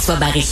[0.00, 0.46] Jean-François Barry.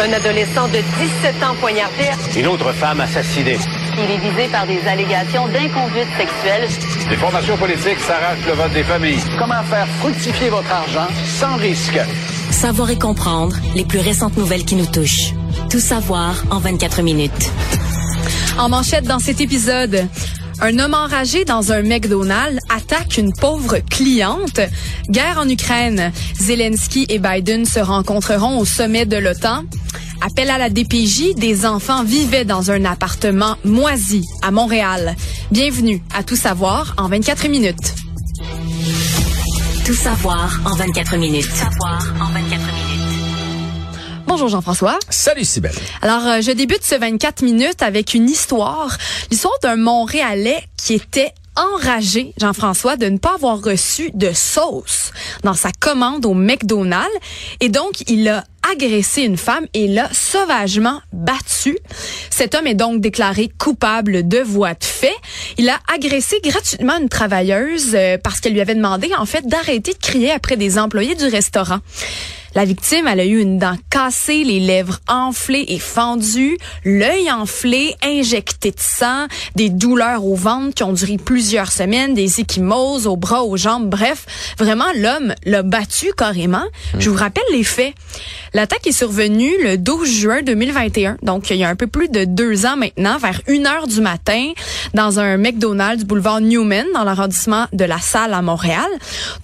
[0.00, 2.08] Un adolescent de 17 ans poignardé.
[2.38, 3.58] Une autre femme assassinée.
[3.98, 6.68] Il est visé par des allégations d'inconduite sexuelle.
[7.10, 9.20] Des formations politiques s'arrachent le vote des familles.
[9.38, 11.08] Comment faire fructifier votre argent
[11.38, 12.00] sans risque?
[12.50, 15.34] Savoir et comprendre les plus récentes nouvelles qui nous touchent.
[15.68, 17.52] Tout savoir en 24 minutes.
[18.58, 20.08] En manchette dans cet épisode,
[20.60, 24.60] un homme enragé dans un McDonald's attaque une pauvre cliente.
[25.08, 26.12] Guerre en Ukraine.
[26.38, 29.64] Zelensky et Biden se rencontreront au sommet de l'OTAN.
[30.20, 35.14] Appel à la DPJ, des enfants vivaient dans un appartement moisi à Montréal.
[35.52, 37.94] Bienvenue à Tout savoir en 24 minutes.
[39.84, 41.48] Tout savoir en 24 minutes.
[41.48, 42.67] Tout savoir en 24 minutes.
[44.38, 45.00] Bonjour Jean-François.
[45.10, 45.74] Salut Sybelle.
[46.00, 48.96] Alors, euh, je débute ce 24 minutes avec une histoire,
[49.32, 55.10] l'histoire d'un Montréalais qui était enragé, Jean-François, de ne pas avoir reçu de sauce
[55.42, 57.08] dans sa commande au McDonald's.
[57.58, 61.76] Et donc, il a agressé une femme et l'a sauvagement battue.
[62.30, 65.16] Cet homme est donc déclaré coupable de voie de fait.
[65.56, 69.94] Il a agressé gratuitement une travailleuse euh, parce qu'elle lui avait demandé, en fait, d'arrêter
[69.94, 71.80] de crier après des employés du restaurant.
[72.58, 77.94] La victime, elle a eu une dent cassée, les lèvres enflées et fendues, l'œil enflé,
[78.02, 83.14] injecté de sang, des douleurs au ventre qui ont duré plusieurs semaines, des échymoses aux
[83.16, 83.88] bras, aux jambes.
[83.88, 84.26] Bref,
[84.58, 86.64] vraiment, l'homme l'a battu carrément.
[86.98, 87.94] Je vous rappelle les faits.
[88.54, 92.24] L'attaque est survenue le 12 juin 2021, donc il y a un peu plus de
[92.24, 94.50] deux ans maintenant, vers une heure du matin,
[94.94, 98.88] dans un McDonald's du boulevard Newman, dans l'arrondissement de la Salle à Montréal.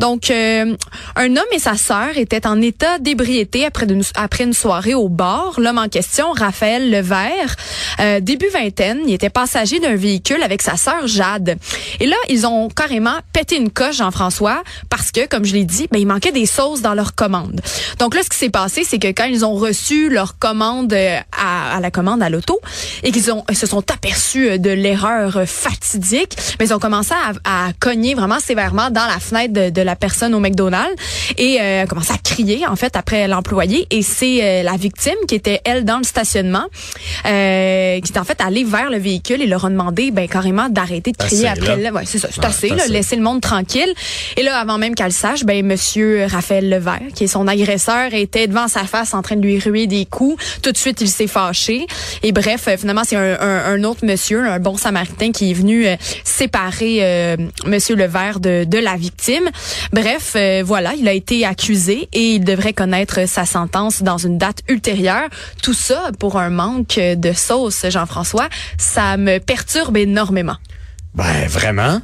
[0.01, 0.75] Donc, euh,
[1.15, 5.61] un homme et sa sœur étaient en état d'ébriété après une, soirée au bar.
[5.61, 7.55] L'homme en question, Raphaël Levert,
[8.01, 11.57] euh, début vingtaine, il était passager d'un véhicule avec sa sœur Jade.
[12.01, 15.87] Et là, ils ont carrément pété une coche, Jean-François, parce que, comme je l'ai dit,
[15.93, 17.61] ben, il manquait des sauces dans leur commande.
[17.99, 21.19] Donc là, ce qui s'est passé, c'est que quand ils ont reçu leur commande euh,
[21.33, 22.61] à, la commande à l'auto
[23.03, 27.13] et qu'ils se sont aperçus euh, de l'erreur fatidique, mais ils ont commencé
[27.45, 30.95] à, cogner vraiment sévèrement dans la fenêtre de, de la personne au McDonald's
[31.37, 35.35] et euh, commencé à crier en fait après l'employé et c'est euh, la victime qui
[35.35, 36.65] était elle dans le stationnement
[37.27, 40.69] euh, qui est en fait allée vers le véhicule et leur a demandé ben carrément
[40.69, 41.93] d'arrêter de crier Assez, après là.
[41.93, 43.93] ouais, c'est ça c'est Ouais, assez, là, laisser le monde tranquille.
[44.37, 48.47] Et là avant même qu'elle sache ben monsieur Raphaël Levert qui est son agresseur était
[48.47, 50.43] devant sa face en train de lui ruer des coups.
[50.63, 51.87] Tout de suite il s'est fâché.
[52.23, 55.55] Et bref euh, finalement c'est un, un- un autre monsieur un bon samaritain qui est
[55.55, 57.37] venu euh, séparer euh,
[57.67, 59.49] monsieur Levert de, de la victime.
[59.93, 64.37] Bref euh, voilà il a été accusé et il devrait connaître sa sentence dans une
[64.37, 65.29] date ultérieure.
[65.63, 68.49] Tout ça pour un manque de sauce Jean-François.
[68.77, 70.57] Ça me perturbe énormément.
[71.15, 72.01] Ben vraiment?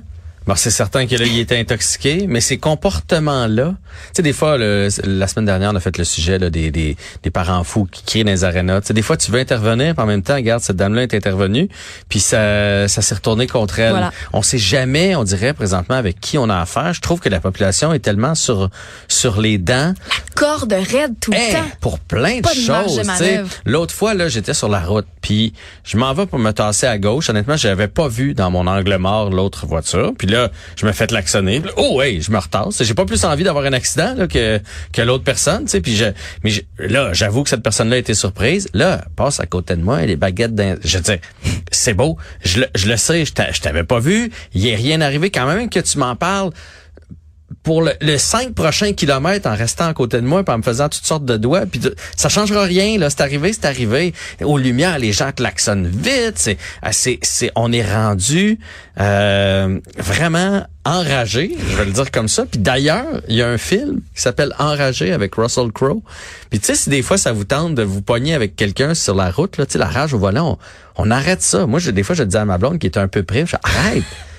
[0.50, 3.77] Bon, c'est certain que là, il était intoxiqué, mais ces comportements-là, tu
[4.16, 6.97] sais, des fois, le- la semaine dernière, on a fait le sujet là, des, des,
[7.22, 8.81] des parents fous qui crient dans les arénas.
[8.81, 11.15] Tu sais, des fois, tu veux intervenir, puis en même temps, regarde, cette dame-là est
[11.15, 11.69] intervenue,
[12.09, 13.93] puis ça, ça s'est retourné contre elle.
[13.93, 14.10] Voilà.
[14.33, 16.93] On sait jamais, on dirait présentement, avec qui on a affaire.
[16.94, 18.71] Je trouve que la population est tellement sur
[19.06, 19.94] sur les dents.
[20.34, 23.49] corde raide tout Hey, le temps pour plein de Pas de marge choses.
[23.66, 25.53] L'autre fois, là, j'étais sur la route, puis
[25.84, 27.31] je m'en vais pour me tasser à gauche.
[27.31, 30.12] Honnêtement, j'avais pas vu dans mon angle mort l'autre voiture.
[30.19, 30.40] Puis là,
[30.77, 31.61] je me fais klaxonner.
[31.61, 32.83] Puis oh, hey, je me retasse.
[32.83, 34.61] J'ai pas plus envie d'avoir un accident là, que
[34.93, 35.65] que l'autre personne.
[35.65, 35.81] Tu sais.
[35.81, 36.06] Puis je,
[36.45, 38.69] mais je- là, j'avoue que cette personne-là été surprise.
[38.75, 40.55] Là, elle passe à côté de moi, les baguettes.
[40.55, 41.12] D'un, je dis,
[41.71, 42.17] c'est beau.
[42.45, 43.25] Je le, je le sais.
[43.25, 44.31] Je t'avais pas vu.
[44.55, 45.31] Il est rien arrivé.
[45.31, 46.51] Quand même que tu m'en parles
[47.62, 50.88] pour le, le 5 prochains kilomètres en restant à côté de moi en me faisant
[50.88, 51.81] toutes sortes de doigts puis
[52.16, 53.11] ça changera rien là.
[53.11, 54.15] C'est arrivé c'est arrivé.
[54.43, 56.56] Aux lumières les gens klaxonnent vite c'est
[56.91, 58.59] c'est c'est on est rendu
[58.99, 62.44] euh, vraiment enragé je vais le dire comme ça.
[62.47, 66.03] Puis d'ailleurs il y a un film qui s'appelle Enragé avec Russell Crowe.
[66.50, 69.15] Puis tu sais si des fois ça vous tente de vous pogner avec quelqu'un sur
[69.15, 70.59] la route là tu la rage au volant
[70.97, 71.66] on, arrête ça.
[71.66, 73.56] Moi je, des fois je dis à ma blonde qui est un peu près je
[73.62, 74.30] arrête Ar-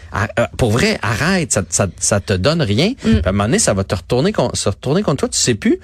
[0.58, 2.94] pour vrai, arrête, ça, ça, ça te donne rien.
[3.02, 5.30] Puis à un moment donné, ça va te retourner, con- se retourner contre toi.
[5.30, 5.80] Tu sais plus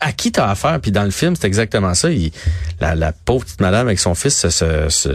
[0.00, 0.78] à qui t'as affaire.
[0.80, 2.10] Puis dans le film, c'est exactement ça.
[2.10, 2.30] Il-
[2.80, 5.08] la, la pauvre petite madame avec son fils se, se, se,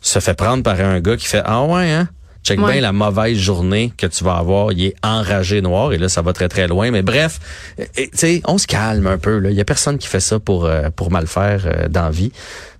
[0.00, 2.08] se fait prendre par un gars qui fait ah ouais hein?
[2.42, 2.72] Check Ouais.
[2.74, 4.70] bien la mauvaise journée que tu vas avoir.
[4.72, 6.92] Il est enragé noir et là ça va très très loin.
[6.92, 7.40] Mais bref,
[7.80, 9.38] euh, tu sais, on se calme un peu.
[9.38, 9.50] là.
[9.50, 12.10] Il y a personne qui fait ça pour euh, pour mal faire euh, dans la
[12.10, 12.30] vie.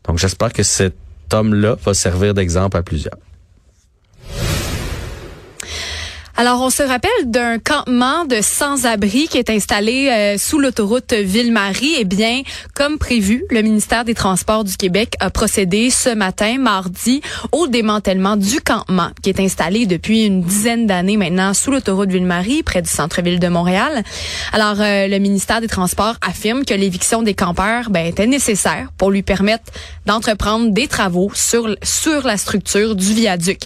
[0.06, 0.94] Donc j'espère que cet
[1.32, 3.16] homme-là va servir d'exemple à plusieurs.
[6.38, 11.94] Alors, on se rappelle d'un campement de sans-abri qui est installé euh, sous l'autoroute Ville-Marie.
[11.98, 12.42] Eh bien,
[12.74, 17.22] comme prévu, le ministère des Transports du Québec a procédé ce matin, mardi,
[17.52, 22.62] au démantèlement du campement qui est installé depuis une dizaine d'années maintenant sous l'autoroute Ville-Marie,
[22.62, 24.02] près du centre-ville de Montréal.
[24.52, 29.10] Alors, euh, le ministère des Transports affirme que l'éviction des campeurs ben, était nécessaire pour
[29.10, 29.72] lui permettre
[30.04, 33.60] d'entreprendre des travaux sur, sur la structure du viaduc.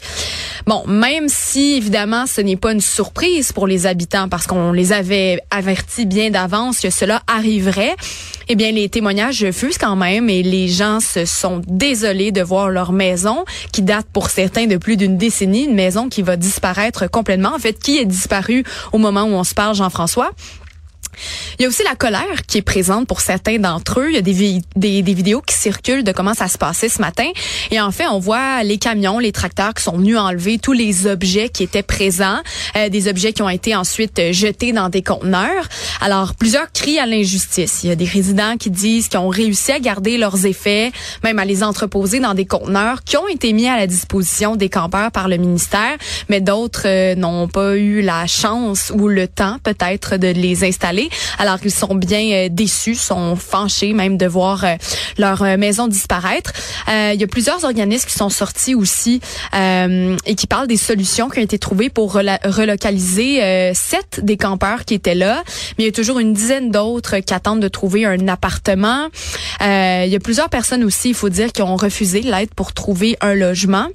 [0.67, 4.93] Bon, même si, évidemment, ce n'est pas une surprise pour les habitants parce qu'on les
[4.93, 7.97] avait avertis bien d'avance que cela arriverait.
[8.49, 12.69] Eh bien, les témoignages fusent quand même et les gens se sont désolés de voir
[12.69, 17.11] leur maison qui date pour certains de plus d'une décennie, une maison qui va disparaître
[17.11, 17.55] complètement.
[17.55, 20.31] En fait, qui est disparu au moment où on se parle, Jean-François?
[21.59, 24.09] Il y a aussi la colère qui est présente pour certains d'entre eux.
[24.09, 27.01] Il y a des, des, des, vidéos qui circulent de comment ça se passait ce
[27.01, 27.29] matin.
[27.71, 31.07] Et en fait, on voit les camions, les tracteurs qui sont venus enlever tous les
[31.07, 32.39] objets qui étaient présents,
[32.77, 35.69] euh, des objets qui ont été ensuite euh, jetés dans des conteneurs.
[36.01, 37.81] Alors, plusieurs crient à l'injustice.
[37.83, 40.93] Il y a des résidents qui disent qu'ils ont réussi à garder leurs effets,
[41.25, 44.69] même à les entreposer dans des conteneurs qui ont été mis à la disposition des
[44.69, 45.97] campeurs par le ministère,
[46.29, 51.00] mais d'autres euh, n'ont pas eu la chance ou le temps peut-être de les installer.
[51.39, 54.75] Alors ils sont bien euh, déçus, sont fâchés même de voir euh,
[55.19, 56.53] leur euh, maison disparaître.
[56.89, 59.21] il y a plusieurs organismes qui sont sortis aussi
[59.53, 64.95] et qui parlent des solutions qui ont été trouvées pour relocaliser sept des campeurs qui
[64.95, 65.43] étaient là.
[65.77, 69.09] Mais il y a toujours une dizaine d'autres qui attendent de trouver un appartement.
[69.61, 73.17] il y a plusieurs personnes aussi, il faut dire, qui ont refusé l'aide pour trouver
[73.21, 73.87] un logement.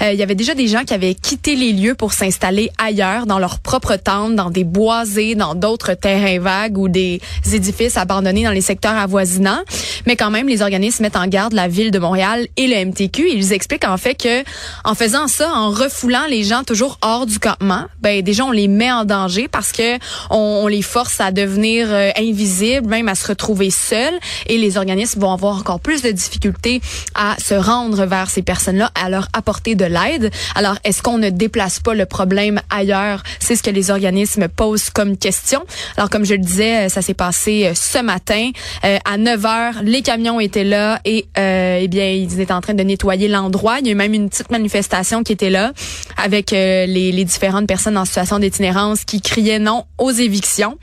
[0.00, 3.38] il y avait déjà des gens qui avaient quitté les lieux pour s'installer ailleurs, dans
[3.38, 6.38] leur propre tente, dans des boisés, dans d'autres terrains
[6.76, 7.20] ou des
[7.52, 9.60] édifices abandonnés dans les secteurs avoisinants.
[10.06, 13.28] Mais quand même, les organismes mettent en garde la ville de Montréal et le MTQ.
[13.32, 14.44] Ils expliquent en fait que
[14.84, 18.68] en faisant ça, en refoulant les gens toujours hors du campement, ben déjà on les
[18.68, 19.98] met en danger parce que
[20.30, 24.14] on, les force à devenir euh, invisibles, même à se retrouver seuls.
[24.46, 26.80] Et les organismes vont avoir encore plus de difficultés
[27.14, 30.30] à se rendre vers ces personnes-là, à leur apporter de l'aide.
[30.54, 33.22] Alors, est-ce qu'on ne déplace pas le problème ailleurs?
[33.38, 35.62] C'est ce que les organismes posent comme question.
[35.96, 38.50] Alors, comme je le disais, ça s'est passé euh, ce matin
[38.84, 39.74] euh, à 9 heures.
[39.82, 43.78] Les camions étaient là et euh, eh bien ils étaient en train de nettoyer l'endroit.
[43.80, 45.72] Il y a eu même une petite manifestation qui était là
[46.16, 50.78] avec les, les différentes personnes en situation d'itinérance qui criaient non aux évictions.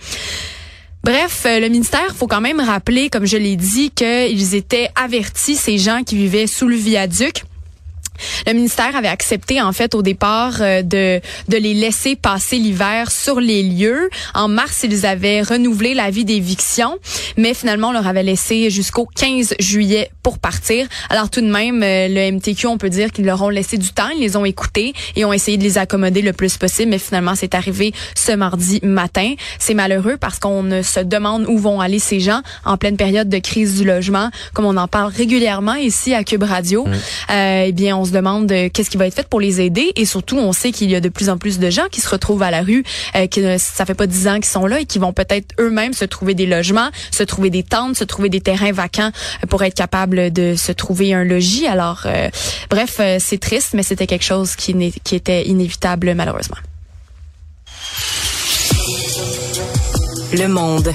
[1.03, 5.77] Bref, le ministère, faut quand même rappeler, comme je l'ai dit, qu'ils étaient avertis, ces
[5.77, 7.43] gens qui vivaient sous le viaduc.
[8.47, 13.11] Le ministère avait accepté en fait au départ euh, de de les laisser passer l'hiver
[13.11, 14.09] sur les lieux.
[14.33, 16.97] En mars, ils avaient renouvelé l'avis d'éviction,
[17.37, 20.87] mais finalement on leur avait laissé jusqu'au 15 juillet pour partir.
[21.09, 23.89] Alors tout de même, euh, le MTQ, on peut dire qu'ils leur ont laissé du
[23.89, 26.99] temps, ils les ont écoutés et ont essayé de les accommoder le plus possible, mais
[26.99, 29.33] finalement c'est arrivé ce mardi matin.
[29.59, 33.39] C'est malheureux parce qu'on se demande où vont aller ces gens en pleine période de
[33.39, 36.85] crise du logement, comme on en parle régulièrement ici à Cube Radio.
[37.29, 40.05] Euh, eh bien, on se demande qu'est-ce qui va être fait pour les aider et
[40.05, 42.43] surtout on sait qu'il y a de plus en plus de gens qui se retrouvent
[42.43, 42.83] à la rue,
[43.15, 45.93] euh, qui ça fait pas dix ans qu'ils sont là et qui vont peut-être eux-mêmes
[45.93, 49.11] se trouver des logements, se trouver des tentes, se trouver des terrains vacants
[49.49, 51.67] pour être capables de se trouver un logis.
[51.67, 52.29] Alors euh,
[52.69, 56.57] bref, euh, c'est triste, mais c'était quelque chose qui, qui était inévitable malheureusement.
[60.33, 60.93] Le monde.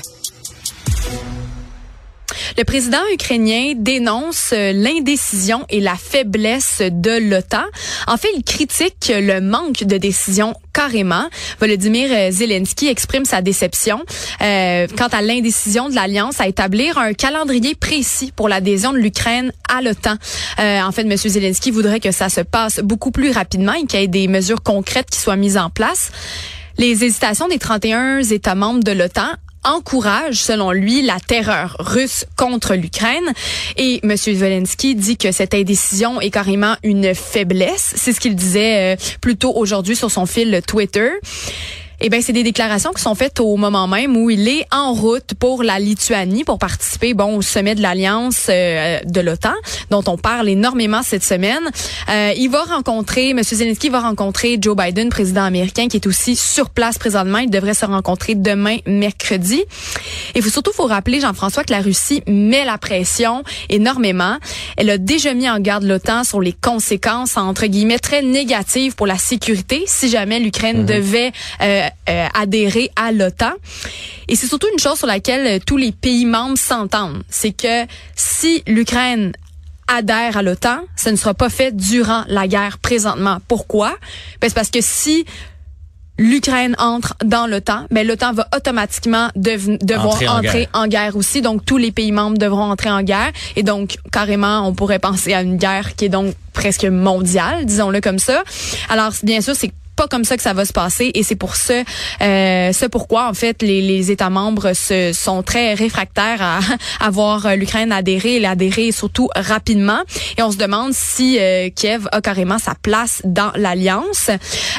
[2.58, 7.62] Le président ukrainien dénonce euh, l'indécision et la faiblesse de l'OTAN.
[8.08, 11.22] En fait, il critique le manque de décision carrément.
[11.60, 14.02] Volodymyr euh, Zelensky exprime sa déception
[14.43, 19.53] euh, quant à l'indécision de l'Alliance à établir un calendrier précis pour l'adhésion de l'Ukraine
[19.69, 20.17] à l'OTAN.
[20.58, 21.17] en fait, M.
[21.17, 24.65] Zelensky voudrait que ça se passe beaucoup plus rapidement et qu'il y ait des mesures
[24.65, 26.10] concrètes qui soient mises en place.
[26.77, 29.29] Les hésitations des 31 États membres de l'OTAN
[29.65, 33.32] encourage, selon lui, la terreur russe contre l'Ukraine.
[33.77, 34.17] Et M.
[34.17, 37.94] Zelensky dit que cette indécision est carrément une faiblesse.
[37.96, 41.10] C'est ce qu'il disait euh, plus tôt aujourd'hui sur son fil Twitter.
[42.00, 44.93] Eh bien, c'est des déclarations qui sont faites au moment même où il est en
[44.93, 49.55] route pour la Lituanie pour participer, bon, au sommet de l'alliance euh, de l'OTAN,
[49.90, 51.69] dont on parle énormément cette semaine.
[52.08, 53.43] Euh, il va rencontrer, M.
[53.43, 57.38] Zelensky va rencontrer Joe Biden, président américain, qui est aussi sur place présentement.
[57.38, 59.64] Il devrait se rencontrer demain, mercredi.
[60.36, 64.36] Il faut surtout faut rappeler, Jean-François, que la Russie met la pression énormément.
[64.76, 69.08] Elle a déjà mis en garde l'OTAN sur les conséquences, entre guillemets, très négatives pour
[69.08, 70.86] la sécurité si jamais l'Ukraine mhm.
[70.86, 71.87] devait euh, euh,
[72.34, 73.52] adhérer à l'OTAN.
[74.28, 77.86] Et c'est surtout une chose sur laquelle euh, tous les pays membres s'entendent, c'est que
[78.14, 79.32] si l'Ukraine
[79.88, 83.38] adhère à l'OTAN, ce ne sera pas fait durant la guerre présentement.
[83.48, 83.96] Pourquoi?
[84.40, 85.24] Ben, c'est parce que si
[86.18, 90.68] l'Ukraine entre dans l'OTAN, mais l'OTAN va automatiquement dev- devoir Entrer en entrer guerre.
[90.74, 91.40] en guerre aussi.
[91.42, 93.30] Donc, tous les pays membres devront entrer en guerre.
[93.56, 98.00] Et donc, carrément, on pourrait penser à une guerre qui est donc presque mondiale, disons-le
[98.00, 98.42] comme ça.
[98.88, 101.56] Alors, bien sûr, c'est pas comme ça que ça va se passer et c'est pour
[101.56, 101.74] ça,
[102.22, 106.60] euh, ce pourquoi en fait les, les États membres se, sont très réfractaires à,
[107.05, 110.00] à voir euh, l'Ukraine adhérer et l'adhérer surtout rapidement
[110.36, 114.31] et on se demande si euh, Kiev a carrément sa place dans l'alliance.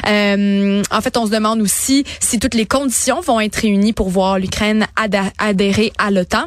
[0.08, 4.08] Euh, en fait, on se demande aussi si toutes les conditions vont être réunies pour
[4.08, 6.46] voir l'Ukraine adhé- adhérer à l'OTAN.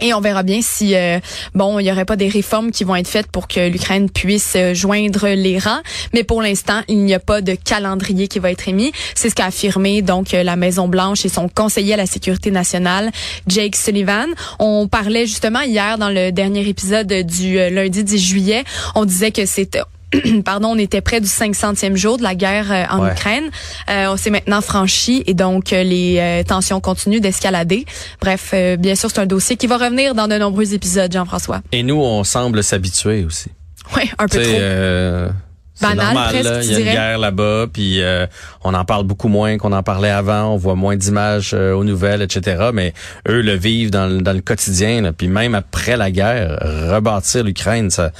[0.00, 1.20] Et on verra bien si euh,
[1.54, 4.54] bon, il y aurait pas des réformes qui vont être faites pour que l'Ukraine puisse
[4.56, 5.80] euh, joindre les rangs,
[6.12, 8.92] mais pour l'instant, il n'y a pas de calendrier qui va être émis.
[9.14, 12.50] C'est ce qu'a affirmé donc euh, la Maison Blanche et son conseiller à la sécurité
[12.50, 13.12] nationale,
[13.46, 14.26] Jake Sullivan.
[14.58, 19.30] On parlait justement hier dans le dernier épisode du euh, lundi 10 juillet, on disait
[19.30, 19.82] que c'était
[20.44, 23.12] Pardon, on était près du 500e jour de la guerre euh, en Ouais.
[23.12, 23.44] Ukraine.
[23.90, 27.84] Euh, on s'est maintenant franchi et donc euh, les euh, tensions continuent d'escalader.
[28.20, 31.60] Bref, euh, bien sûr, c'est un dossier qui va revenir dans de nombreux épisodes, Jean-François.
[31.72, 33.50] Et nous, on semble s'habituer aussi.
[33.96, 34.60] Oui, un peu Tu sais, trop.
[34.60, 35.28] euh,
[35.76, 36.62] c'est Banal, normal, presque, là.
[36.62, 38.26] Il y a une guerre là-bas, puis euh,
[38.62, 40.50] on en parle beaucoup moins qu'on en parlait avant.
[40.52, 42.70] On voit moins d'images euh, aux nouvelles, etc.
[42.72, 42.94] Mais
[43.28, 45.02] eux le vivent dans, le- dans le quotidien.
[45.02, 45.12] Là.
[45.12, 48.12] Puis même après la guerre, rebâtir l'Ukraine, ça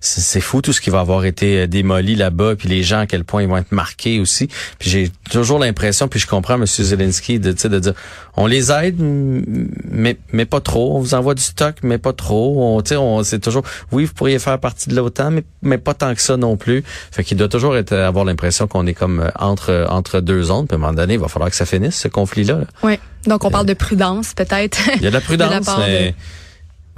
[0.00, 3.06] c'est fou tout ce qui va avoir été euh, démoli là-bas, puis les gens à
[3.06, 4.48] quel point ils vont être marqués aussi.
[4.78, 6.66] Puis j'ai toujours l'impression, puis je comprends M.
[6.66, 7.92] Zelensky de, tu sais, de dire,
[8.36, 10.96] on les aide, mais mais pas trop.
[10.96, 12.76] On vous envoie du stock, mais pas trop.
[12.78, 13.62] On, on c'est toujours,
[13.92, 16.82] oui, vous pourriez faire partie de l'OTAN, mais mais pas tant que ça non plus.
[17.10, 20.66] Fait qu'il doit toujours être avoir l'impression qu'on est comme euh, entre entre deux zones.
[20.66, 22.58] Puis à un moment donné, il va falloir que ça finisse ce conflit-là.
[22.58, 22.64] là.
[22.82, 22.98] Oui.
[23.26, 24.78] Donc on parle de prudence peut-être.
[24.96, 26.14] Il y a de la prudence, de- mais, mais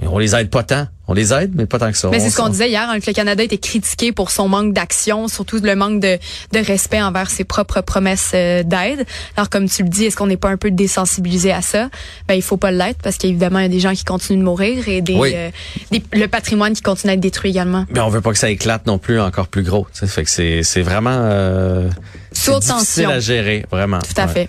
[0.02, 0.86] on les aide pas tant.
[1.10, 2.08] On les aide, mais pas tant que ça.
[2.10, 4.74] Mais c'est ce qu'on disait hier, hein, que le Canada était critiqué pour son manque
[4.74, 6.18] d'action, surtout le manque de,
[6.52, 9.06] de respect envers ses propres promesses euh, d'aide.
[9.34, 11.88] Alors comme tu le dis, est-ce qu'on n'est pas un peu désensibilisé à ça?
[12.28, 14.44] Ben il faut pas l'être parce qu'évidemment il y a des gens qui continuent de
[14.44, 15.32] mourir et des, Oui.
[15.34, 15.50] euh,
[15.90, 17.86] des- le patrimoine qui continue à être détruit également.
[17.90, 19.86] Mais on veut pas que ça éclate non plus encore plus gros.
[19.94, 21.88] Fait que c'est c'est vraiment euh,
[22.32, 23.08] c'est difficile tension.
[23.10, 24.00] à gérer, vraiment.
[24.00, 24.32] Tout à Ouais.
[24.32, 24.48] fait.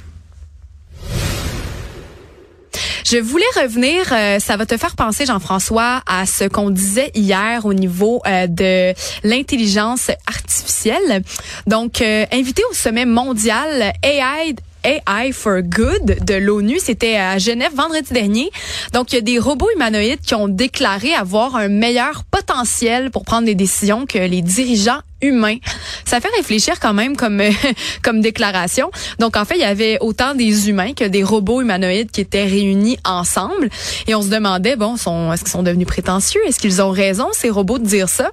[3.05, 7.65] Je voulais revenir, euh, ça va te faire penser, Jean-François, à ce qu'on disait hier
[7.65, 8.93] au niveau euh, de
[9.24, 11.24] l'intelligence artificielle.
[11.67, 16.79] Donc, euh, invité au sommet mondial AI AI for Good de l'ONU.
[16.79, 18.50] C'était à Genève vendredi dernier.
[18.93, 23.25] Donc, il y a des robots humanoïdes qui ont déclaré avoir un meilleur potentiel pour
[23.25, 25.57] prendre des décisions que les dirigeants humains.
[26.05, 27.51] Ça fait réfléchir quand même comme euh,
[28.03, 28.91] comme déclaration.
[29.19, 32.45] Donc en fait, il y avait autant des humains que des robots humanoïdes qui étaient
[32.45, 33.69] réunis ensemble
[34.07, 36.41] et on se demandait bon, sont est-ce qu'ils sont devenus prétentieux?
[36.47, 38.31] Est-ce qu'ils ont raison ces robots de dire ça?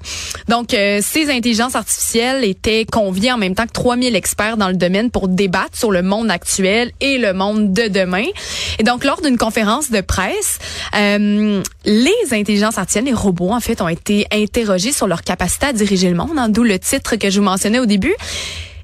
[0.48, 4.76] Donc euh, ces intelligences artificielles étaient conviées en même temps que 3000 experts dans le
[4.76, 8.26] domaine pour débattre sur le monde actuel et le monde de demain.
[8.78, 10.58] Et donc lors d'une conférence de presse,
[10.94, 15.72] euh, les intelligences artificielles, les robots en fait, ont été interrogés sur leur capacité à
[15.72, 18.14] diriger le monde, hein, d'où le titre que je vous mentionnais au début.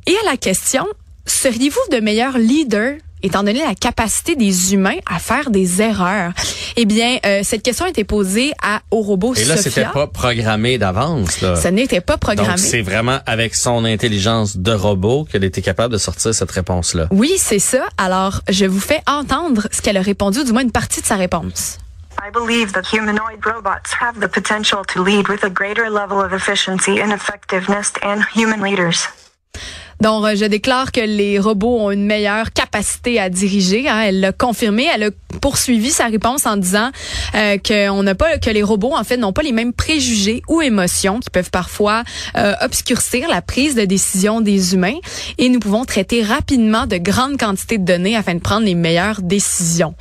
[0.07, 0.87] Et à la question,
[1.27, 6.33] seriez-vous de meilleurs leaders étant donné la capacité des humains à faire des erreurs?
[6.77, 10.07] Eh bien, euh, cette question a été posée à, au robot Et là, c'était pas
[10.07, 11.39] programmé d'avance.
[11.41, 12.49] Ce n'était pas programmé.
[12.49, 17.09] Donc c'est vraiment avec son intelligence de robot qu'elle était capable de sortir cette réponse-là.
[17.11, 17.85] Oui, c'est ça.
[17.99, 21.07] Alors, je vous fais entendre ce qu'elle a répondu, ou du moins une partie de
[21.07, 21.79] sa réponse.
[22.25, 26.33] I believe that humanoid robots have the potential to lead with a greater level of
[26.33, 29.09] efficiency and effectiveness than human leaders.
[30.00, 33.88] Donc, euh, je déclare que les robots ont une meilleure capacité à diriger.
[33.88, 34.02] hein.
[34.07, 34.87] Elle l'a confirmé.
[34.95, 35.11] Elle a
[35.41, 36.91] poursuivi sa réponse en disant
[37.35, 40.43] euh, que on n'a pas que les robots en fait n'ont pas les mêmes préjugés
[40.49, 42.05] ou émotions qui peuvent parfois
[42.37, 44.99] euh, obscurcir la prise de décision des humains.
[45.38, 49.23] Et nous pouvons traiter rapidement de grandes quantités de données afin de prendre les meilleures
[49.23, 49.97] décisions.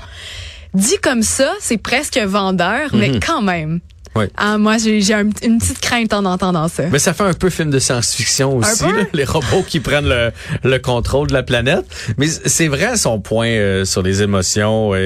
[0.74, 3.80] Dit comme ça, c'est presque vendeur, mais quand même.
[4.13, 4.25] Oui.
[4.36, 6.84] Ah, moi, j'ai un- une petite crainte en entendant ça.
[6.92, 10.32] Mais ça fait un peu film de science-fiction aussi, là, les robots qui prennent le,
[10.66, 11.86] le contrôle de la planète.
[12.18, 15.00] Mais c'est vrai son point euh, sur les émotions et,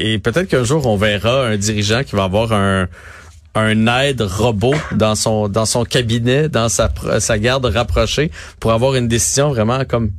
[0.00, 2.88] et- et peut-être qu'un jour on verra un dirigeant qui va avoir un
[3.54, 9.08] un aide robot dans son dans son cabinet, dans sa garde rapprochée pour avoir une
[9.08, 10.10] décision vraiment comme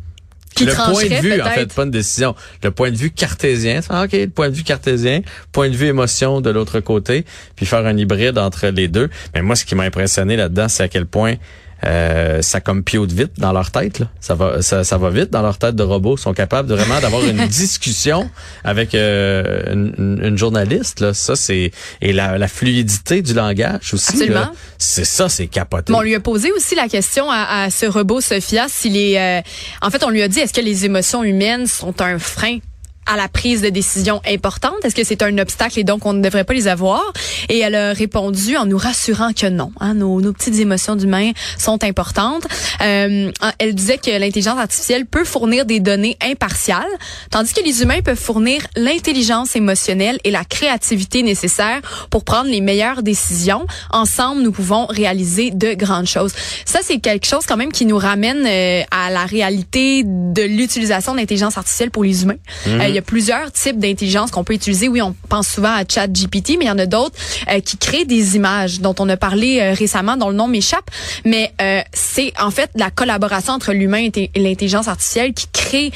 [0.55, 3.79] Qui le point de vue en fait, pas une décision, le point de vue cartésien.
[3.89, 7.65] Ah, OK, le point de vue cartésien, point de vue émotion de l'autre côté, puis
[7.65, 9.10] faire un hybride entre les deux.
[9.33, 11.36] Mais moi ce qui m'a impressionné là-dedans, c'est à quel point
[11.85, 13.99] euh, ça comme piote vite dans leur tête.
[13.99, 14.07] Là.
[14.19, 16.15] Ça va, ça, ça va vite dans leur tête de robots.
[16.17, 18.29] Ils sont capables de vraiment d'avoir une discussion
[18.63, 20.99] avec euh, une, une, journaliste.
[20.99, 21.13] Là.
[21.13, 21.71] Ça c'est
[22.01, 24.11] et la, la, fluidité du langage aussi.
[24.11, 24.51] Absolument.
[24.77, 25.91] C'est ça, c'est capoté.
[25.91, 29.19] Bon, on lui a posé aussi la question à, à ce robot Sophia s'il est.
[29.19, 29.41] Euh,
[29.81, 32.59] en fait, on lui a dit est-ce que les émotions humaines sont un frein
[33.05, 34.75] à la prise de décision importante?
[34.83, 37.01] Est-ce que c'est un obstacle et donc on ne devrait pas les avoir?
[37.50, 39.72] Et elle a répondu en nous rassurant que non.
[39.79, 42.45] Hein, nos, nos, petites émotions d'humains sont importantes.
[42.81, 46.83] Euh, elle disait que l'intelligence artificielle peut fournir des données impartiales,
[47.29, 52.62] tandis que les humains peuvent fournir l'intelligence émotionnelle et la créativité nécessaires pour prendre les
[52.62, 53.65] meilleures décisions.
[53.91, 56.33] Ensemble, nous pouvons réaliser de grandes choses.
[56.65, 61.13] Ça, c'est quelque chose quand même qui nous ramène euh, à la réalité de l'utilisation
[61.13, 62.38] de l'intelligence artificielle pour les humains.
[62.65, 62.81] Mhm.
[62.81, 64.88] Euh, y a plusieurs types d'intelligence qu'on peut utiliser.
[64.88, 67.15] Oui, on pense souvent à ChatGPT, mais il y en a d'autres
[67.50, 70.89] euh, qui créent des images dont on a parlé euh, récemment, dont le nom m'échappe.
[71.25, 75.91] Mais euh, c'est en fait la collaboration entre l'humain et l'intelligence artificielle qui crée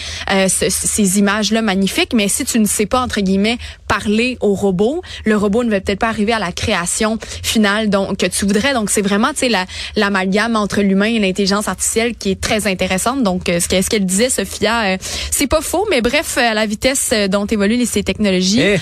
[0.48, 2.13] ces images-là magnifiques.
[2.13, 5.80] Mais si tu ne sais pas entre guillemets parler au robot, le robot ne va
[5.80, 8.74] peut-être pas arriver à la création finale donc que tu voudrais.
[8.74, 13.24] Donc c'est vraiment la l'amalgame entre l'humain et l'intelligence artificielle qui est très intéressante.
[13.24, 14.98] Donc ce qu'elle ce qu'elle disait Sophia,
[15.32, 18.62] c'est pas faux, mais bref à la vitesse euh, dont évoluent ces technologies.
[18.62, 18.79] Eh.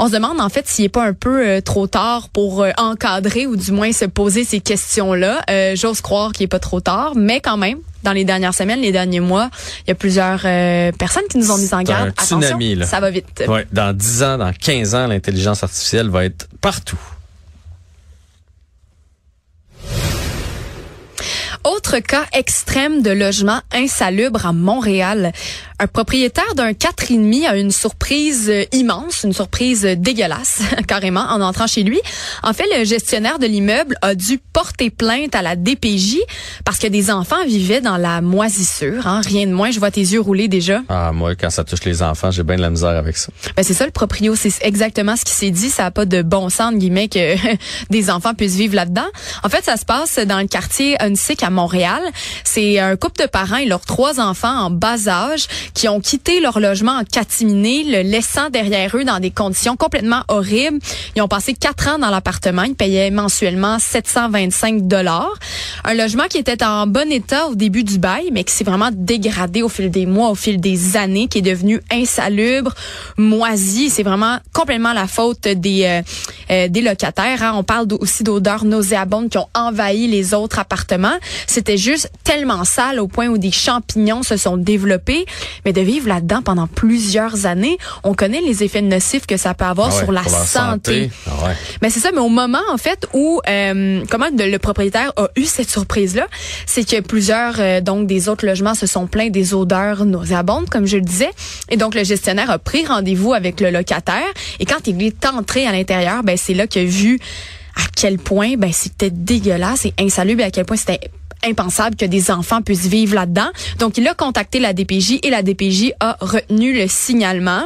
[0.00, 2.70] On se demande en fait s'il n'est pas un peu euh, trop tard pour euh,
[2.78, 5.42] encadrer ou du moins se poser ces questions-là.
[5.74, 8.92] J'ose croire qu'il n'est pas trop tard, mais quand même, dans les dernières semaines, les
[8.92, 9.50] derniers mois,
[9.86, 12.12] il y a plusieurs personnes qui nous ont mis en garde.
[12.16, 12.86] Un tsunami, là.
[12.86, 13.44] ça va vite.
[13.48, 16.98] Ouais, dans 10 ans, dans 15 ans, l'intelligence artificielle va être partout.
[21.68, 25.32] Autre cas extrême de logement insalubre à Montréal.
[25.78, 31.82] Un propriétaire d'un 4,5 a une surprise immense, une surprise dégueulasse, carrément, en entrant chez
[31.82, 32.00] lui.
[32.42, 36.16] En fait, le gestionnaire de l'immeuble a dû porter plainte à la DPJ
[36.64, 39.06] parce que des enfants vivaient dans la moisissure.
[39.06, 39.20] Hein.
[39.26, 40.80] Rien de moins, je vois tes yeux rouler déjà.
[40.88, 43.28] Ah, moi, quand ça touche les enfants, j'ai bien de la misère avec ça.
[43.56, 45.68] Ben, c'est ça, le proprio, c'est exactement ce qui s'est dit.
[45.68, 47.36] Ça n'a pas de bon sens, de guillemets, que
[47.90, 49.06] des enfants puissent vivre là-dedans.
[49.44, 51.57] En fait, ça se passe dans le quartier Unsick à Montréal.
[52.44, 56.40] C'est un couple de parents et leurs trois enfants en bas âge qui ont quitté
[56.40, 60.78] leur logement en catimini, le laissant derrière eux dans des conditions complètement horribles.
[61.16, 62.62] Ils ont passé quatre ans dans l'appartement.
[62.62, 65.34] Ils payaient mensuellement 725 dollars.
[65.84, 68.90] Un logement qui était en bon état au début du bail, mais qui s'est vraiment
[68.92, 72.74] dégradé au fil des mois, au fil des années, qui est devenu insalubre,
[73.16, 73.90] moisi.
[73.90, 76.02] C'est vraiment complètement la faute des, euh,
[76.50, 77.42] euh, des locataires.
[77.42, 77.52] Hein.
[77.56, 81.16] On parle aussi d'odeurs nauséabondes qui ont envahi les autres appartements.
[81.46, 85.26] C'était juste tellement sale au point où des champignons se sont développés.
[85.64, 89.64] Mais de vivre là-dedans pendant plusieurs années, on connaît les effets nocifs que ça peut
[89.64, 91.10] avoir ah sur la santé.
[91.26, 91.50] Ah
[91.82, 95.44] mais c'est ça, mais au moment en fait où euh, comment le propriétaire a eu
[95.44, 96.26] cette surprise là,
[96.66, 100.86] c'est que plusieurs euh, donc des autres logements se sont plaints des odeurs nauséabondes comme
[100.86, 101.30] je le disais
[101.70, 104.28] et donc le gestionnaire a pris rendez-vous avec le locataire
[104.60, 107.18] et quand il est entré à l'intérieur, ben c'est là qu'il a vu
[107.76, 111.00] à quel point ben c'était dégueulasse et insalubre et à quel point c'était
[111.44, 113.48] impensable que des enfants puissent vivre là-dedans.
[113.78, 117.62] Donc, il a contacté la DPJ et la DPJ a retenu le signalement.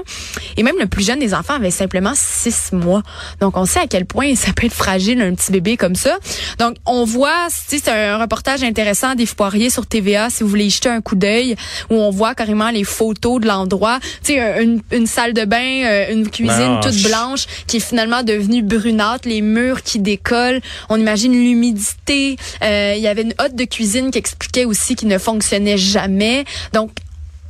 [0.56, 3.02] Et même le plus jeune des enfants avait simplement six mois.
[3.40, 6.18] Donc, on sait à quel point ça peut être fragile, un petit bébé comme ça.
[6.58, 10.70] Donc, on voit, c'est un reportage intéressant des Poirier sur TVA, si vous voulez y
[10.70, 11.56] jeter un coup d'œil,
[11.90, 13.98] où on voit carrément les photos de l'endroit.
[14.22, 18.22] Tu sais, une, une, salle de bain, euh, une cuisine toute blanche qui est finalement
[18.22, 20.60] devenue brunâtre, les murs qui décollent.
[20.88, 22.36] On imagine l'humidité.
[22.62, 26.44] Euh, il y avait une hotte de cuisine qui expliquait aussi qu'il ne fonctionnait jamais.
[26.72, 26.90] Donc,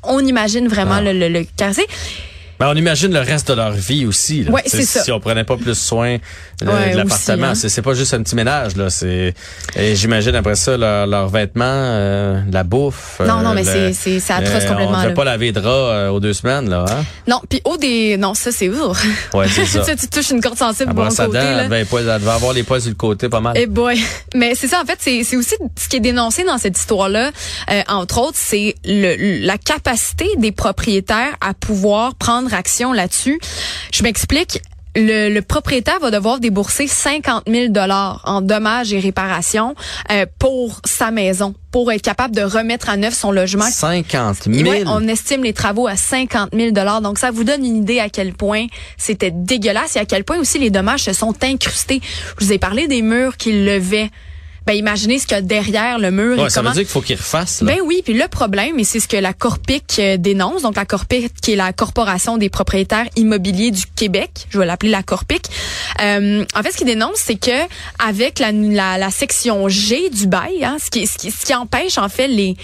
[0.02, 1.02] on imagine vraiment ah.
[1.02, 1.46] le, le, le
[2.62, 4.46] ben, on imagine le reste de leur vie aussi.
[4.48, 5.02] Ouais, c'est ça.
[5.02, 6.18] Si on prenait pas plus soin
[6.60, 7.54] de, l'appartement, hein.
[7.56, 8.88] c'est pas juste un petit ménage là.
[8.88, 9.34] C'est
[9.74, 13.20] j'imagine après ça leurs vêtements, euh, la bouffe.
[13.26, 14.98] Non, non, mais c'est c'est ça atroce complètement.
[15.02, 16.84] On ne pas laver de draps euh, aux deux semaines là.
[16.88, 17.04] Hein?
[17.26, 19.04] Non, puis au des non ça c'est ouf.
[19.34, 19.96] Ouais, c'est ça.
[19.96, 21.66] tu, touches une corde sensible bon côté là.
[21.66, 23.54] Ben, elle devait avoir les poils sur le côté pas mal.
[23.56, 24.00] Eh boy.
[24.36, 27.08] Mais c'est ça en fait, c'est c'est aussi ce qui est dénoncé dans cette histoire
[27.08, 27.32] là.
[27.72, 33.40] Euh, entre autres, c'est le la capacité des propriétaires à pouvoir prendre action là-dessus.
[33.92, 34.60] Je m'explique.
[34.94, 39.74] Le, propriétaire va devoir débourser 50 000 dollars en dommages et réparations
[40.10, 43.64] euh, pour sa maison, pour être capable de remettre à neuf son logement.
[43.64, 44.70] 50 000.
[44.88, 47.00] on estime les travaux à 50 000 dollars.
[47.00, 48.66] Donc ça vous donne une idée à quel point
[48.98, 52.02] c'était dégueulasse et à quel point aussi les dommages se sont incrustés.
[52.38, 54.10] Je vous ai parlé des murs qu'il levait
[54.66, 56.38] ben imaginez ce qu'il y a derrière le mur.
[56.38, 57.62] Ouais, ça veut dire qu'il faut qu'il refasse.
[57.62, 60.84] Ben oui, puis le problème, et c'est ce que la Corpic euh, dénonce, donc la
[60.84, 65.48] Corpic qui est la Corporation des propriétaires immobiliers du Québec, je vais l'appeler la Corpic,
[66.00, 67.50] Euh, en fait, ce qu'il dénonce, c'est que
[67.98, 71.54] avec la, la, la, section G du bail, hein, ce, qui, ce, qui, ce qui
[71.54, 72.56] empêche en fait les,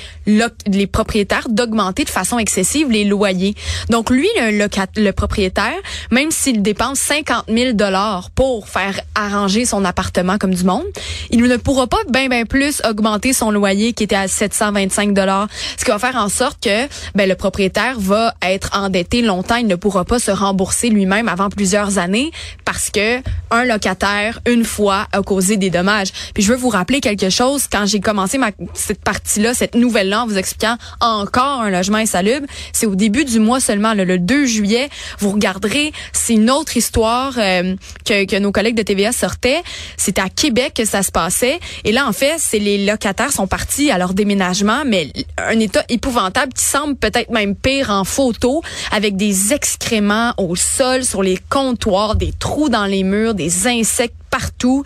[0.66, 3.54] les propriétaires d'augmenter de façon excessive les loyers.
[3.90, 5.76] Donc lui, le, le propriétaire,
[6.10, 10.86] même s'il dépense 50 000 dollars pour faire arranger son appartement comme du monde,
[11.30, 15.48] il ne pourra pas bien ben plus augmenter son loyer qui était à 725 dollars,
[15.76, 19.66] ce qui va faire en sorte que ben, le propriétaire va être endetté longtemps, il
[19.66, 22.30] ne pourra pas se rembourser lui-même avant plusieurs années
[22.64, 23.20] parce que
[23.50, 26.08] un locataire une fois a causé des dommages.
[26.34, 27.66] Puis je veux vous rappeler quelque chose.
[27.70, 32.46] Quand j'ai commencé ma cette partie-là, cette nouvelle-là en vous expliquant encore un logement insalubre,
[32.72, 37.34] c'est au début du mois seulement le, 2 juillet, vous regarderez, c'est une autre histoire
[37.38, 37.74] euh,
[38.04, 39.62] que, que nos collègues de TVA sortaient,
[39.96, 43.46] c'était à Québec que ça se passait et là en fait, c'est les locataires sont
[43.46, 48.62] partis à leur déménagement mais un état épouvantable qui semble peut-être même pire en photo
[48.92, 54.14] avec des excréments au sol sur les comptoirs, des trous dans les murs, des insectes
[54.30, 54.82] partout.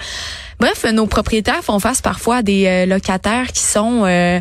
[0.61, 4.40] Bref, nos propriétaires font face parfois à des euh, locataires qui sont euh,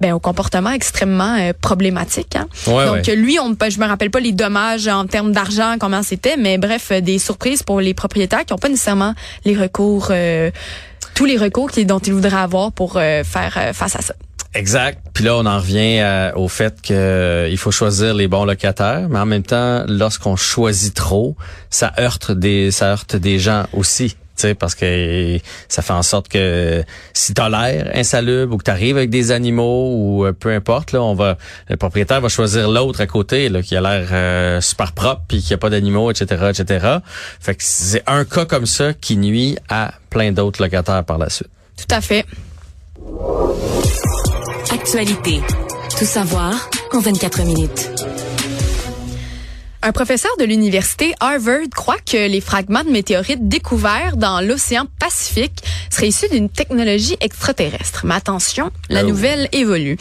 [0.00, 2.34] ben, au comportement extrêmement euh, problématique.
[2.34, 2.48] Hein.
[2.66, 6.58] Donc lui, on, je me rappelle pas les dommages en termes d'argent, comment c'était, mais
[6.58, 10.10] bref, des surprises pour les propriétaires qui n'ont pas nécessairement les recours,
[11.14, 14.14] tous les recours dont ils voudraient avoir pour faire face à ça.
[14.54, 14.98] Exact.
[15.14, 19.26] Puis là, on en revient au fait qu'il faut choisir les bons locataires, mais en
[19.26, 21.36] même temps, lorsqu'on choisit trop,
[21.70, 24.16] ça heurte des, ça heurte des gens aussi
[24.58, 29.10] parce que ça fait en sorte que si t'as l'air insalubre ou que t'arrives avec
[29.10, 31.36] des animaux ou euh, peu importe, là, on va
[31.68, 35.42] le propriétaire va choisir l'autre à côté là, qui a l'air euh, super propre puis
[35.42, 36.98] qui a pas d'animaux, etc., etc.
[37.40, 41.30] Fait que c'est un cas comme ça qui nuit à plein d'autres locataires par la
[41.30, 41.50] suite.
[41.76, 42.24] Tout à fait.
[44.72, 45.40] Actualité.
[45.98, 46.52] Tout savoir
[46.92, 47.90] en 24 minutes.
[49.84, 55.64] Un professeur de l'université Harvard croit que les fragments de météorites découverts dans l'océan Pacifique
[55.90, 58.06] seraient issus d'une technologie extraterrestre.
[58.06, 59.08] Mais attention, la oh.
[59.08, 59.96] nouvelle évolue.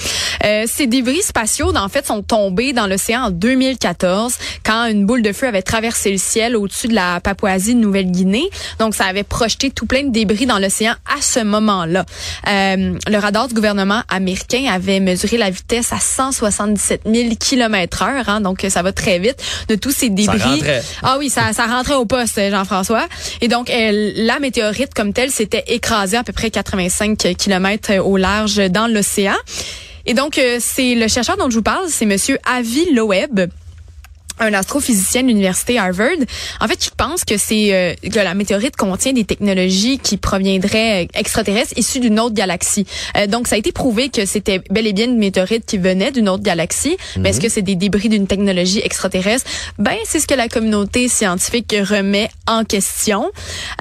[0.46, 5.24] Euh, ces débris spatiaux, en fait, sont tombés dans l'océan en 2014 quand une boule
[5.24, 8.52] de feu avait traversé le ciel au-dessus de la Papouasie de Nouvelle-Guinée.
[8.78, 12.06] Donc, ça avait projeté tout plein de débris dans l'océan à ce moment-là.
[12.48, 18.30] Euh, le radar du gouvernement américain avait mesuré la vitesse à 177 000 km heure,
[18.30, 20.64] hein, donc ça va très vite de tous ces débris.
[21.04, 23.08] ah oui, ça, ça rentrait au poste, Jean-François.
[23.40, 28.58] Et donc, la météorite comme telle s'était écrasée à peu près 85 km au large
[28.70, 29.36] dans l'océan.
[30.06, 33.42] Et donc, euh, c'est le chercheur dont je vous parle, c'est Monsieur Avi Loeb
[34.42, 36.18] un astrophysicien de l'université Harvard,
[36.60, 41.06] en fait, je pense que c'est euh, que la météorite contient des technologies qui proviendraient
[41.06, 42.86] euh, extraterrestres issues d'une autre galaxie.
[43.18, 46.12] Euh, donc, ça a été prouvé que c'était bel et bien une météorite qui venait
[46.12, 46.98] d'une autre galaxie.
[47.18, 47.44] Mais est-ce mhm.
[47.44, 49.50] que c'est des débris d'une technologie extraterrestre?
[49.78, 53.32] Ben, c'est ce que la communauté scientifique remet en question.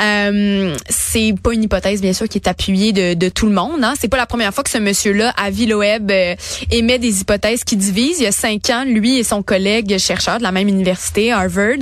[0.01, 3.83] Euh, c'est pas une hypothèse, bien sûr, qui est appuyée de, de tout le monde.
[3.83, 3.95] Hein.
[3.99, 6.13] C'est pas la première fois que ce monsieur-là, Avi Loeb,
[6.71, 8.19] émet des hypothèses qui divisent.
[8.21, 11.79] Il y a cinq ans, lui et son collègue chercheur de la même université, Harvard,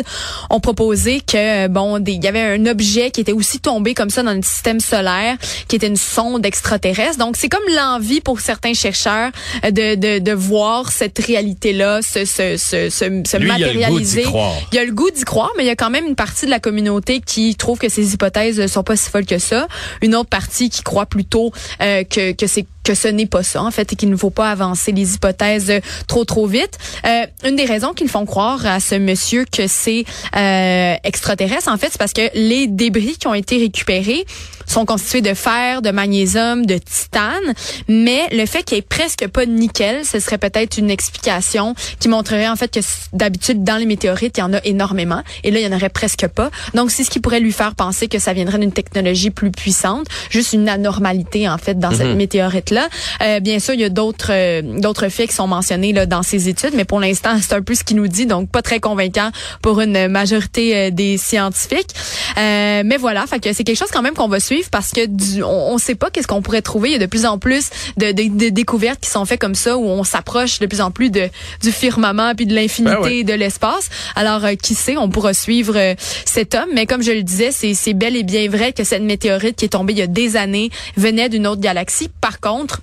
[0.50, 4.22] ont proposé que bon, il y avait un objet qui était aussi tombé comme ça
[4.22, 5.36] dans le système solaire,
[5.68, 7.18] qui était une sonde extraterrestre.
[7.18, 9.30] Donc c'est comme l'envie pour certains chercheurs
[9.64, 14.24] euh, de, de, de voir cette réalité-là se, se, se, se, matérialiser.
[14.72, 16.46] Il y a le goût d'y croire, mais il y a quand même une partie
[16.46, 19.68] de la communauté qui trouve que ces hypothèses sont pas si folles que ça.
[20.02, 23.62] Une autre partie qui croit plutôt euh, que, que c'est que ce n'est pas ça
[23.62, 25.70] en fait et qu'il ne faut pas avancer les hypothèses
[26.06, 26.78] trop trop vite.
[27.04, 31.76] Euh, une des raisons qu'ils font croire à ce monsieur que c'est euh, extraterrestre en
[31.76, 34.24] fait, c'est parce que les débris qui ont été récupérés
[34.68, 37.54] sont constitués de fer, de magnésium, de titane,
[37.88, 41.74] mais le fait qu'il n'y ait presque pas de nickel, ce serait peut-être une explication
[41.98, 42.80] qui montrerait en fait que
[43.12, 45.88] d'habitude dans les météorites, il y en a énormément et là il y en aurait
[45.88, 46.50] presque pas.
[46.74, 50.06] Donc c'est ce qui pourrait lui faire penser que ça viendrait d'une technologie plus puissante,
[50.30, 52.16] juste une anormalité en fait dans cette mhm.
[52.16, 52.88] météorite là.
[53.22, 56.22] Euh, bien sûr, il y a d'autres euh, d'autres faits qui sont mentionnés là dans
[56.22, 58.80] ces études, mais pour l'instant, c'est un peu ce qu'il nous dit, donc pas très
[58.80, 59.30] convaincant
[59.62, 61.94] pour une majorité euh, des scientifiques.
[62.36, 65.00] mais voilà, fait que c'est quelque chose quand même qu'on va suivre parce que
[65.42, 66.90] on, ne sait pas qu'est-ce qu'on pourrait trouver.
[66.90, 68.12] Il y a de plus en plus de,
[68.50, 71.28] découvertes qui sont faites comme ça où on s'approche de plus en plus de
[71.62, 73.88] du firmament puis de l'infinité ben de l'espace.
[74.16, 75.94] Alors euh, qui sait, on pourra suivre euh,
[76.24, 76.68] cet homme.
[76.74, 79.68] Mais comme je le disais, c'est bel et bien vrai que cette météorite qui est
[79.68, 82.08] tombée il y a des années venait d'une autre galaxie.
[82.20, 82.80] Par contre,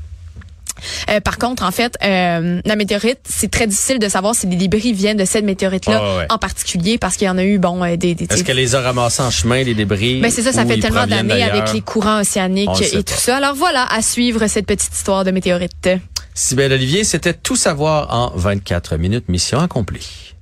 [1.10, 4.56] euh, par contre, en fait, euh, la météorite, c'est très difficile de savoir si les
[4.56, 7.96] débris viennent de cette météorite-là en particulier parce qu'il y en a eu, bon, euh,
[7.96, 8.16] des...
[8.16, 10.22] des Est-ce qu'elle les a ramassés en chemin, les débris?
[10.22, 13.38] Ben, c'est ça, ça fait tellement d'années avec les courants océaniques et tout ça.
[13.38, 15.90] Alors voilà, à suivre cette petite histoire de météorite.
[16.34, 20.35] Sibelle Olivier, c'était tout savoir en 24 minutes, mission accomplie.